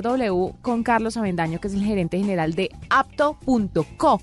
[0.00, 4.22] W con Carlos Avendaño, que es el gerente general de apto.co,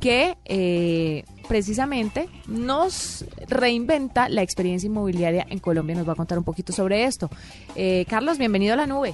[0.00, 5.96] que eh, precisamente nos reinventa la experiencia inmobiliaria en Colombia.
[5.96, 7.28] Nos va a contar un poquito sobre esto.
[7.76, 9.12] Eh, Carlos, bienvenido a la nube.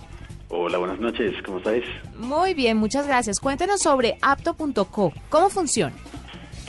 [0.51, 1.83] Hola, buenas noches, ¿cómo estáis?
[2.17, 3.41] Muy bien, muchas gracias.
[3.41, 5.13] Cuéntenos sobre apto.co.
[5.29, 5.97] ¿Cómo funciona?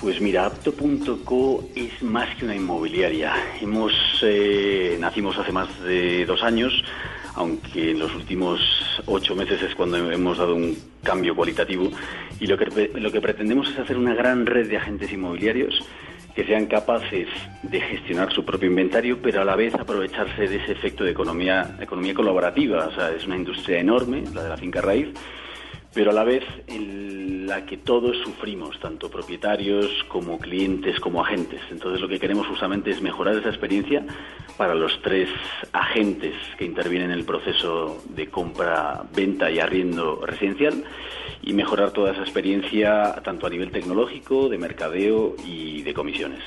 [0.01, 3.35] Pues mira, apto.co es más que una inmobiliaria.
[3.61, 3.93] Hemos
[4.23, 6.73] eh, nacimos hace más de dos años
[7.39, 8.59] aunque en los últimos
[9.05, 11.89] ocho meses es cuando hemos dado un cambio cualitativo
[12.37, 15.81] y lo que, lo que pretendemos es hacer una gran red de agentes inmobiliarios
[16.35, 17.27] que sean capaces
[17.63, 21.77] de gestionar su propio inventario, pero a la vez aprovecharse de ese efecto de economía,
[21.79, 22.87] economía colaborativa.
[22.87, 25.07] O sea, es una industria enorme, la de la finca raíz,
[25.93, 31.61] pero a la vez en la que todos sufrimos, tanto propietarios como clientes como agentes.
[31.71, 34.05] Entonces lo que queremos justamente es mejorar esa experiencia
[34.59, 35.29] para los tres
[35.71, 40.83] agentes que intervienen en el proceso de compra, venta y arriendo residencial
[41.41, 46.41] y mejorar toda esa experiencia tanto a nivel tecnológico, de mercadeo y de comisiones.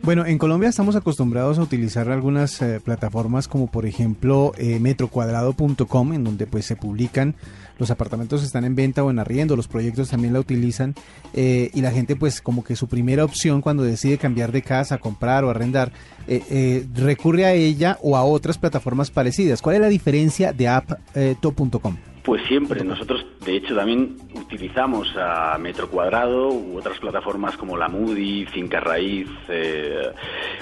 [0.00, 6.14] Bueno, en Colombia estamos acostumbrados a utilizar algunas eh, plataformas como por ejemplo eh, metrocuadrado.com
[6.14, 7.36] en donde pues se publican
[7.78, 10.94] los apartamentos están en venta o en arriendo, los proyectos también la utilizan
[11.32, 14.98] eh, y la gente pues como que su primera opción cuando decide cambiar de casa,
[14.98, 15.92] comprar o arrendar,
[16.26, 19.62] eh, eh, recurre a ella o a otras plataformas parecidas.
[19.62, 21.96] ¿Cuál es la diferencia de app.com?
[22.28, 27.88] Pues siempre, nosotros de hecho también utilizamos a Metro Cuadrado u otras plataformas como la
[27.88, 30.10] Moody, Finca Raíz, eh,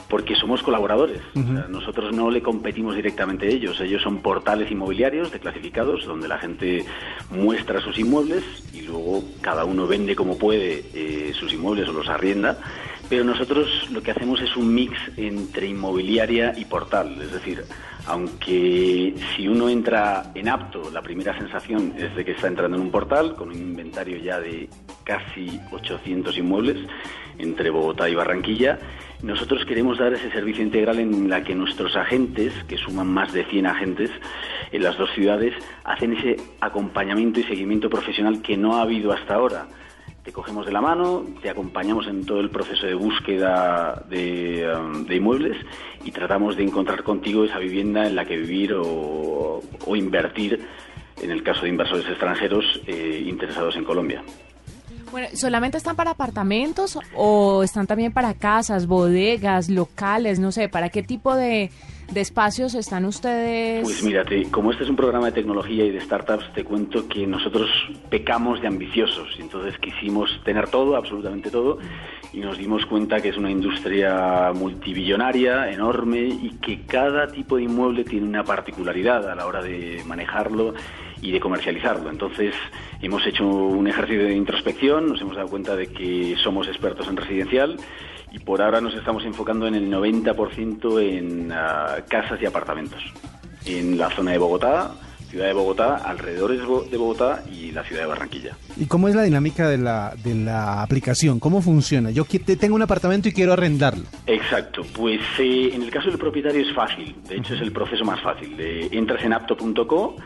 [0.08, 1.22] porque somos colaboradores.
[1.68, 6.38] nosotros no le competimos directamente a ellos, ellos son portales inmobiliarios de clasificados donde la
[6.38, 6.84] gente
[7.30, 12.08] muestra sus inmuebles y luego cada uno vende como puede eh, sus inmuebles o los
[12.08, 12.58] arrienda.
[13.08, 17.62] Pero nosotros lo que hacemos es un mix entre inmobiliaria y portal, es decir,
[18.06, 22.82] aunque si uno entra en apto, la primera sensación es de que está entrando en
[22.82, 24.68] un portal con un inventario ya de
[25.04, 26.78] casi 800 inmuebles
[27.38, 28.78] entre Bogotá y Barranquilla,
[29.22, 33.44] nosotros queremos dar ese servicio integral en la que nuestros agentes, que suman más de
[33.44, 34.10] 100 agentes
[34.72, 39.34] en las dos ciudades, hacen ese acompañamiento y seguimiento profesional que no ha habido hasta
[39.34, 39.68] ahora
[40.26, 45.08] te cogemos de la mano, te acompañamos en todo el proceso de búsqueda de, um,
[45.08, 45.56] inmuebles
[46.04, 49.62] y tratamos de encontrar contigo esa vivienda en la que vivir o,
[49.94, 50.66] invertir,
[51.22, 54.24] en el caso de inversores extranjeros eh, interesados en Colombia.
[55.12, 60.40] Bueno, ¿solamente están para apartamentos o están también para casas, bodegas, locales?
[60.40, 61.70] No sé, ¿para qué tipo de, de
[62.14, 63.82] espacios están ustedes?
[63.82, 67.26] Pues mírate, como este es un programa de tecnología y de startups, te cuento que
[67.26, 67.68] nosotros
[68.08, 71.78] pecamos de ambiciosos, entonces quisimos tener todo, absolutamente todo,
[72.32, 77.64] y nos dimos cuenta que es una industria multibillonaria, enorme, y que cada tipo de
[77.64, 80.74] inmueble tiene una particularidad a la hora de manejarlo
[81.20, 82.10] y de comercializarlo.
[82.10, 82.54] Entonces
[83.00, 87.16] hemos hecho un ejercicio de introspección, nos hemos dado cuenta de que somos expertos en
[87.16, 87.76] residencial
[88.36, 93.02] y por ahora nos estamos enfocando en el 90% en ah, casas y apartamentos.
[93.64, 94.92] En la zona de Bogotá,
[95.30, 98.56] ciudad de Bogotá, alrededores de Bogotá y la ciudad de Barranquilla.
[98.76, 101.40] ¿Y cómo es la dinámica de la, de la aplicación?
[101.40, 102.10] ¿Cómo funciona?
[102.10, 102.26] Yo
[102.58, 104.04] tengo un apartamento y quiero arrendarlo.
[104.26, 108.04] Exacto, pues eh, en el caso del propietario es fácil, de hecho es el proceso
[108.04, 108.54] más fácil.
[108.92, 110.16] entras en apto.co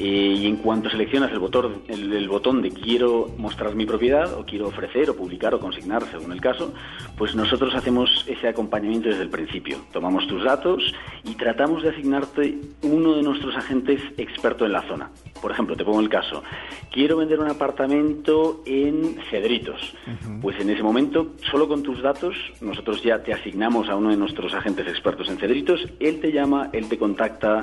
[0.00, 4.44] eh, y en cuanto seleccionas el botón, el, botón de quiero mostrar mi propiedad o
[4.44, 6.72] quiero ofrecer o publicar o consignar según el caso,
[7.16, 9.78] pues nosotros hacemos ese acompañamiento desde el principio.
[9.92, 10.94] Tomamos tus datos
[11.24, 15.10] y tratamos de asignarte uno de nuestros agentes experto en la zona.
[15.40, 16.42] Por ejemplo, te pongo el caso,
[16.90, 19.94] quiero vender un apartamento en Cedritos.
[20.40, 24.16] Pues en ese momento, solo con tus datos, nosotros ya te asignamos a uno de
[24.16, 27.60] nuestros agentes expertos en Cedritos, él te llama, él te contacta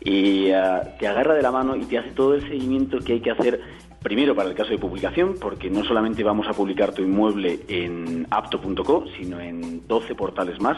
[0.00, 3.20] y ah, te agarra de la mano y te hace todo el seguimiento que hay
[3.20, 3.60] que hacer
[4.04, 8.26] Primero para el caso de publicación, porque no solamente vamos a publicar tu inmueble en
[8.28, 10.76] apto.co, sino en 12 portales más.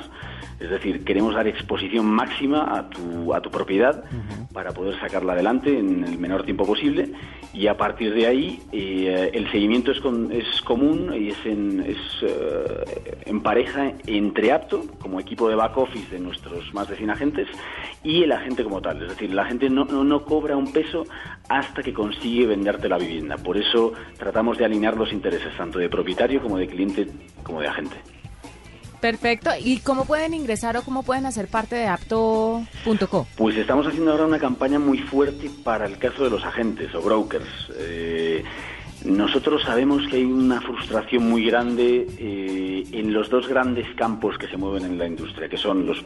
[0.60, 4.04] Es decir, queremos dar exposición máxima a tu, a tu propiedad
[4.52, 7.10] para poder sacarla adelante en el menor tiempo posible.
[7.52, 9.98] Y a partir de ahí, eh, el seguimiento es,
[10.30, 15.76] es común y es, en, es eh, en pareja entre apto, como equipo de back
[15.76, 17.48] office de nuestros más de 100 agentes,
[18.04, 19.02] y el agente como tal.
[19.02, 21.04] Es decir, la gente no, no, no cobra un peso
[21.48, 23.15] hasta que consigue venderte la vivienda.
[23.42, 27.06] Por eso tratamos de alinear los intereses tanto de propietario como de cliente
[27.42, 27.96] como de agente.
[29.00, 29.50] Perfecto.
[29.58, 33.26] ¿Y cómo pueden ingresar o cómo pueden hacer parte de apto.co?
[33.36, 37.02] Pues estamos haciendo ahora una campaña muy fuerte para el caso de los agentes o
[37.02, 37.70] brokers.
[37.78, 38.42] Eh,
[39.04, 44.48] nosotros sabemos que hay una frustración muy grande eh, en los dos grandes campos que
[44.48, 46.02] se mueven en la industria, que son los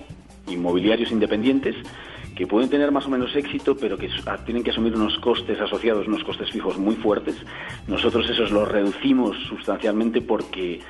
[0.48, 1.76] inmobiliarios independientes,
[2.34, 4.08] que pueden tener más o menos éxito, pero que
[4.44, 7.36] tienen que asumir unos costes asociados, unos costes fijos muy fuertes.
[7.86, 10.80] Nosotros esos los reducimos sustancialmente porque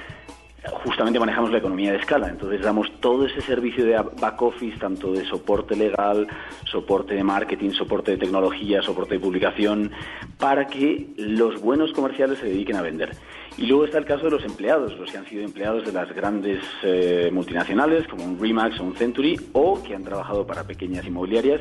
[0.84, 2.28] justamente manejamos la economía de escala.
[2.28, 6.26] Entonces damos todo ese servicio de back office, tanto de soporte legal,
[6.64, 9.90] soporte de marketing, soporte de tecnología, soporte de publicación,
[10.38, 13.16] para que los buenos comerciales se dediquen a vender.
[13.58, 16.12] Y luego está el caso de los empleados, los que han sido empleados de las
[16.14, 21.04] grandes eh, multinacionales, como un Remax o un Century, o que han trabajado para pequeñas
[21.06, 21.60] inmobiliarias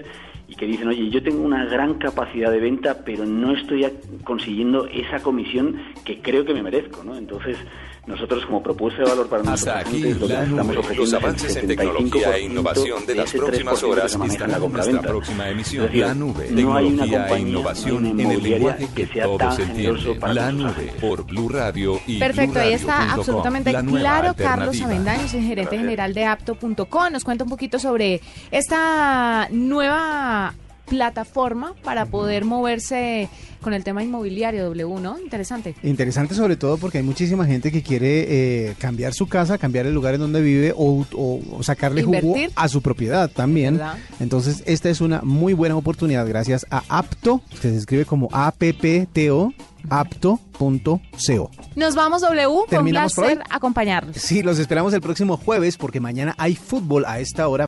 [0.49, 3.85] y que dicen, oye, yo tengo una gran capacidad de venta, pero no estoy
[4.23, 7.15] consiguiendo esa comisión que creo que me merezco, ¿no?
[7.15, 7.57] Entonces,
[8.09, 12.37] nosotros como propuesta de valor para nosotros aquí la estamos ofreciendo los avances en tecnología
[12.37, 15.89] e innovación de las próximas horas están en nuestra próxima emisión.
[15.93, 20.19] la nube, tecnología e innovación en el lenguaje que, que todos entienden.
[20.33, 24.33] La nube por Blue Radio y Perfecto, ahí está absolutamente claro.
[24.35, 28.21] Carlos Avendaño, el gerente general de apto.com, nos cuenta un poquito sobre
[28.51, 30.53] esta nueva
[30.89, 33.29] plataforma para poder moverse
[33.61, 35.19] con el tema inmobiliario W, ¿no?
[35.19, 35.75] Interesante.
[35.83, 39.93] Interesante sobre todo porque hay muchísima gente que quiere eh, cambiar su casa, cambiar el
[39.93, 41.05] lugar en donde vive o,
[41.61, 43.79] sacarle jugo a su propiedad también.
[44.19, 49.53] Entonces, esta es una muy buena oportunidad gracias a Apto, que se escribe como A-P-P-T-O
[49.89, 51.51] apto.co.
[51.75, 54.17] Nos vamos W, fue un placer acompañarlos.
[54.17, 57.67] Sí, los esperamos el próximo jueves porque mañana hay fútbol a esta hora.